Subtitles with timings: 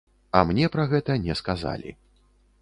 [0.37, 1.95] А мне пра гэта не сказалі.